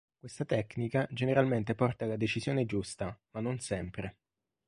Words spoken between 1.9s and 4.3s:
alla decisione giusta, ma non sempre.